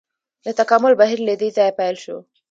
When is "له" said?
1.27-1.33